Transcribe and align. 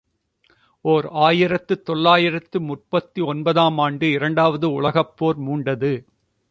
ஓர் 0.85 1.07
ஆயிரத்து 1.07 1.81
தொள்ளாயிரத்து 1.81 2.61
முப்பத்தொன்பது 2.61 3.59
ஆம் 3.59 3.77
ஆண்டு 3.77 4.11
இரண்டாவது 4.11 4.71
உலகப் 4.71 5.17
போர் 5.17 5.39
மூண்டது. 5.39 5.93